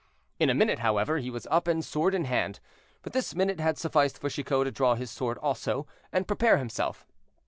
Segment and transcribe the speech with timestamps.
[0.39, 2.59] In a minute, however, he was up, and sword in hand;
[3.03, 7.05] but this minute had sufficed for Chicot to draw his sword also, and prepare himself.